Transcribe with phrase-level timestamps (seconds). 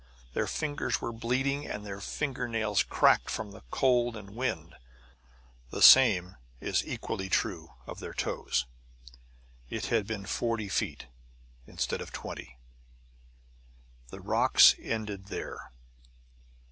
[0.33, 3.63] Their fingers were bleeding and their finger nails cracked from the rock
[4.15, 4.73] and cold;
[5.69, 8.65] the same is equally true of their toes.
[9.69, 11.05] Had it been forty feet
[11.67, 12.57] instead of twenty
[14.09, 15.71] The rocks ended there.